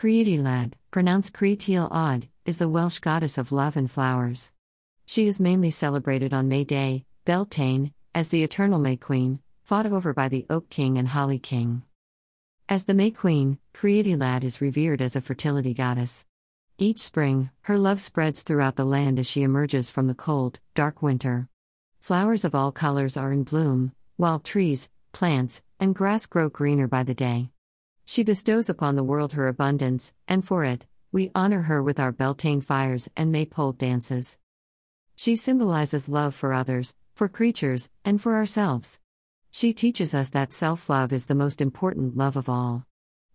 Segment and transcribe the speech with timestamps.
[0.00, 4.50] Creidilad, pronounced Creatil Odd, is the Welsh goddess of love and flowers.
[5.04, 10.14] She is mainly celebrated on May Day, Beltane, as the eternal May Queen, fought over
[10.14, 11.82] by the Oak King and Holly King.
[12.66, 16.24] As the May Queen, Creidilad is revered as a fertility goddess.
[16.78, 21.02] Each spring, her love spreads throughout the land as she emerges from the cold, dark
[21.02, 21.46] winter.
[22.00, 27.02] Flowers of all colors are in bloom, while trees, plants, and grass grow greener by
[27.02, 27.50] the day.
[28.10, 32.10] She bestows upon the world her abundance, and for it, we honor her with our
[32.10, 34.36] Beltane fires and maypole dances.
[35.14, 38.98] She symbolizes love for others, for creatures, and for ourselves.
[39.52, 42.84] She teaches us that self love is the most important love of all.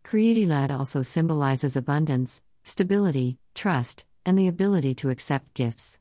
[0.03, 5.99] Creidilad also symbolizes abundance, stability, trust, and the ability to accept gifts.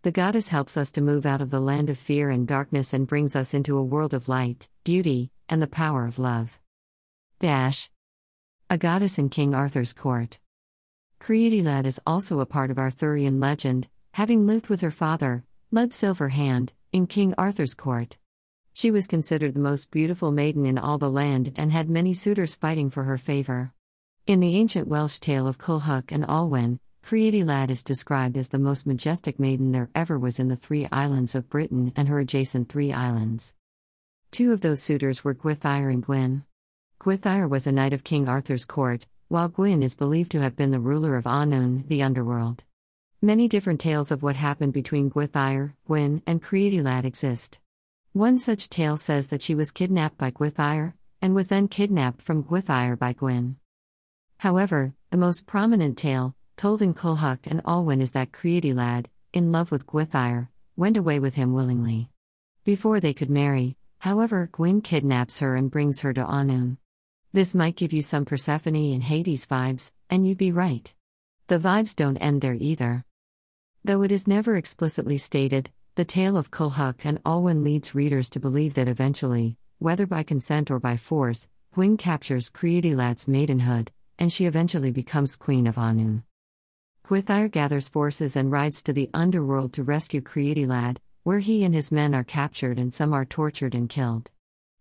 [0.00, 3.06] The goddess helps us to move out of the land of fear and darkness and
[3.06, 6.58] brings us into a world of light, beauty, and the power of love.
[7.38, 7.90] Dash
[8.74, 10.40] a goddess in King Arthur's court.
[11.20, 16.72] Creidilad is also a part of Arthurian legend, having lived with her father, Lud Silverhand,
[16.90, 18.18] in King Arthur's court.
[18.72, 22.56] She was considered the most beautiful maiden in all the land and had many suitors
[22.56, 23.72] fighting for her favor.
[24.26, 28.88] In the ancient Welsh tale of Culhwch and Olwen, Creidilad is described as the most
[28.88, 32.92] majestic maiden there ever was in the three islands of Britain and her adjacent three
[32.92, 33.54] islands.
[34.32, 36.42] Two of those suitors were Gwythyr and Gwyn.
[36.98, 40.70] Gwythyr was a knight of King Arthur's court, while Gwyn is believed to have been
[40.70, 42.64] the ruler of Annwn, the underworld.
[43.20, 47.58] Many different tales of what happened between Gwythyr, Gwyn, and Creidilad exist.
[48.12, 52.44] One such tale says that she was kidnapped by Gwythyr, and was then kidnapped from
[52.44, 53.56] Gwythyr by Gwyn.
[54.38, 59.70] However, the most prominent tale, told in Culhwch and Olwen, is that Creidilad, in love
[59.70, 62.08] with Gwythyr, went away with him willingly.
[62.64, 66.78] Before they could marry, however, Gwyn kidnaps her and brings her to Annwn.
[67.34, 70.94] This might give you some Persephone and Hades vibes, and you'd be right.
[71.48, 73.04] The vibes don't end there either.
[73.84, 78.38] Though it is never explicitly stated, the tale of Culhwch and Olwen leads readers to
[78.38, 84.46] believe that eventually, whether by consent or by force, Gwyn captures Creidilad's maidenhood, and she
[84.46, 86.22] eventually becomes Queen of Annwn.
[87.04, 91.90] Gwythyr gathers forces and rides to the underworld to rescue Creidilad, where he and his
[91.90, 94.30] men are captured and some are tortured and killed.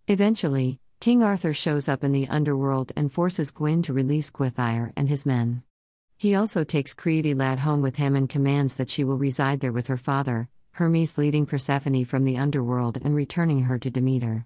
[0.07, 5.09] Eventually, King Arthur shows up in the underworld and forces Gwyn to release Gwythyr and
[5.09, 5.61] his men.
[6.15, 9.87] He also takes Creidilad home with him and commands that she will reside there with
[9.87, 14.45] her father, Hermes leading Persephone from the underworld and returning her to Demeter.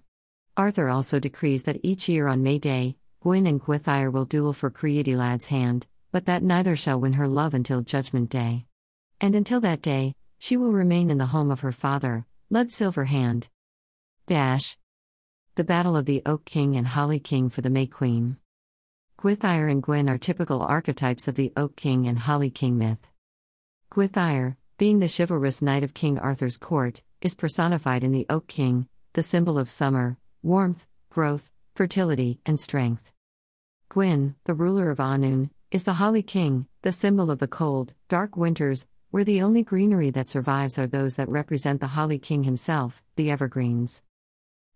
[0.56, 4.68] Arthur also decrees that each year on May Day, Gwyn and Gwythyr will duel for
[4.68, 8.66] Creidilad's hand, but that neither shall win her love until Judgment Day.
[9.20, 13.48] And until that day, she will remain in the home of her father, Lud Silverhand.
[14.26, 14.76] Dash
[15.58, 18.36] the Battle of the Oak King and Holly King for the May Queen.
[19.20, 23.08] Gwythyr and Gwyn are typical archetypes of the Oak King and Holly King myth.
[23.90, 28.86] Gwythyr, being the chivalrous knight of King Arthur's court, is personified in the Oak King,
[29.14, 33.10] the symbol of summer, warmth, growth, fertility, and strength.
[33.88, 38.36] Gwyn, the ruler of Annwn, is the Holly King, the symbol of the cold, dark
[38.36, 43.02] winters, where the only greenery that survives are those that represent the Holly King himself,
[43.16, 44.04] the evergreens.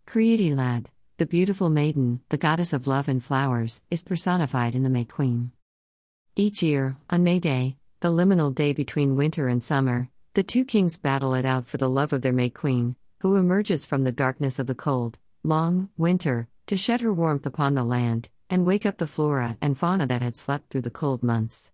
[0.07, 0.87] Creidilad,
[1.17, 5.53] the beautiful maiden, the goddess of love and flowers, is personified in the May Queen.
[6.37, 10.99] Each year, on May Day, the liminal day between winter and summer, the two kings
[10.99, 14.59] battle it out for the love of their May Queen, who emerges from the darkness
[14.59, 18.99] of the cold, long winter to shed her warmth upon the land and wake up
[18.99, 21.71] the flora and fauna that had slept through the cold months.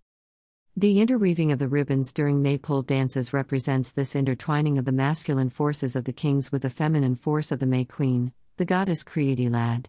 [0.78, 5.96] The interweaving of the ribbons during maypole dances represents this intertwining of the masculine forces
[5.96, 9.86] of the kings with the feminine force of the May Queen, the goddess Creidilad.